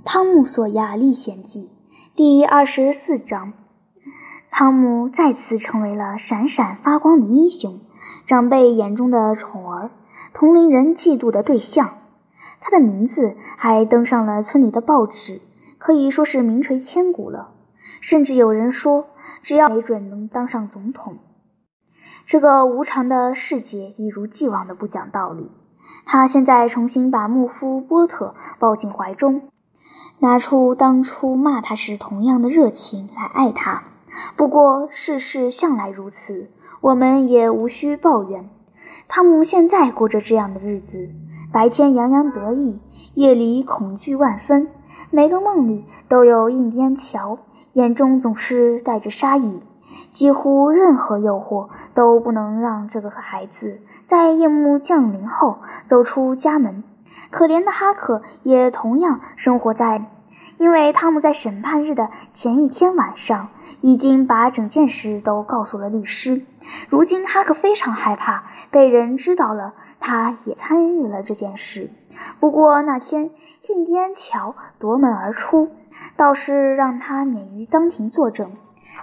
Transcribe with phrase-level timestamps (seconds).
[0.02, 1.72] 《汤姆·索亚历险记》
[2.16, 3.52] 第二十四章，
[4.50, 7.80] 汤姆再次成为了闪闪发光的英雄，
[8.24, 9.90] 长辈眼中的宠儿，
[10.32, 11.98] 同龄人嫉妒的对象。
[12.60, 15.42] 他的名字还登上了村里的报纸，
[15.76, 17.52] 可以说是名垂千古了。
[18.00, 19.08] 甚至有人说，
[19.42, 21.18] 只要没准能当上总统。
[22.24, 25.50] 这个无常的世界一如既往的不讲道理。
[26.06, 29.42] 他现在重新把穆夫波特抱进怀中。
[30.20, 33.82] 拿出当初骂他时同样的热情来爱他。
[34.36, 36.50] 不过世事向来如此，
[36.82, 38.48] 我们也无需抱怨。
[39.08, 41.10] 汤姆现在过着这样的日子：
[41.50, 42.78] 白天洋洋得意，
[43.14, 44.68] 夜里恐惧万分，
[45.10, 47.38] 每个梦里都有印第安乔，
[47.72, 49.60] 眼中总是带着杀意。
[50.12, 56.84] 几乎任何诱惑都不能让这个孩子在夜幕降临后走出家门。
[57.30, 60.04] 可怜的哈克也同样生活在，
[60.58, 63.48] 因为汤姆在审判日的前一天晚上
[63.80, 66.42] 已经把整件事都告诉了律师。
[66.88, 71.90] 如今哈克非常害怕被人知道了，他也参与了这件事。
[72.38, 73.30] 不过那天
[73.68, 75.70] 印第安乔夺门而出，
[76.16, 78.52] 倒是让他免于当庭作证。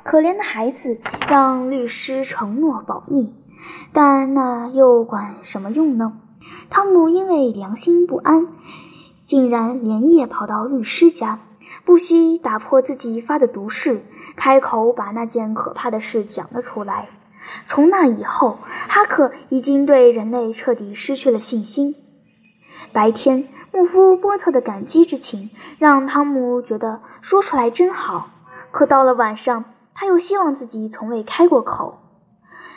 [0.04, 3.34] 可怜的孩子让律师承诺保密，
[3.94, 6.14] 但那又管什么用呢？
[6.70, 8.48] 汤姆因为良心不安，
[9.28, 11.40] 竟然连夜跑到律师家，
[11.84, 14.06] 不惜打破自己发的毒誓，
[14.38, 17.10] 开口把那件可怕的事讲了出来。
[17.66, 21.96] 从那以后，哈克已经对人类彻底失去了信心。
[22.94, 28.30] 白天，穆夫波特的感激之情让汤姆觉得说出来真好，
[28.72, 32.00] 可到了晚上，他又希望自己从未开过口。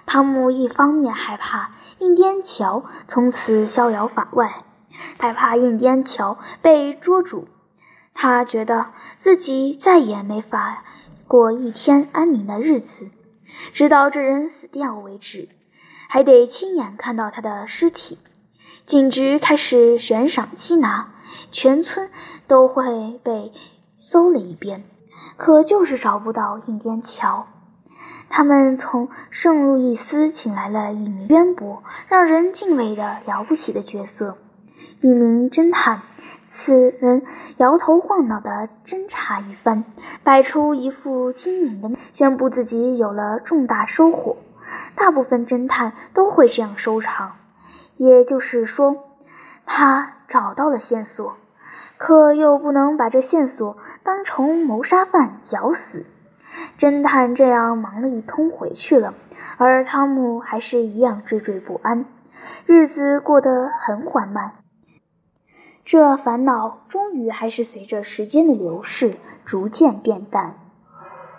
[0.04, 4.64] 汤姆一方面害怕印第安乔从此逍遥法外，
[5.18, 7.46] 害怕印第安乔被捉住，
[8.14, 8.86] 他觉得
[9.18, 10.84] 自己再也没法
[11.26, 13.10] 过一天安宁的日子，
[13.72, 15.48] 直到这人死掉为止，
[16.08, 18.18] 还得亲眼看到他的尸体。
[18.86, 21.12] 警局开始悬赏缉拿，
[21.52, 22.10] 全村
[22.46, 23.52] 都会被
[23.98, 24.84] 搜了一遍，
[25.36, 27.46] 可就是找不到印第安乔。
[28.28, 34.38] 他们从圣路易斯请来了一名渊博、让人敬畏的了不起的角色，
[35.00, 36.02] 一名侦探。
[36.42, 37.22] 此人
[37.58, 39.84] 摇头晃脑地侦查一番，
[40.24, 44.36] 摆出一副精明的，宣布自己有了重大收获。
[44.96, 47.36] 大部分侦探都会这样收场，
[47.96, 48.96] 也就是说，
[49.64, 51.36] 他找到了线索，
[51.98, 56.04] 可又不能把这线索当成谋杀犯绞死。
[56.76, 59.14] 侦探这样忙了一通回去了，
[59.56, 62.06] 而汤姆还是一样惴惴不安，
[62.66, 64.52] 日子过得很缓慢。
[65.92, 70.69] 这烦恼终于还是随着时间的流逝逐渐变淡。